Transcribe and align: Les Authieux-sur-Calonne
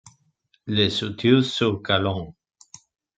Les 0.65 1.03
Authieux-sur-Calonne 1.03 2.33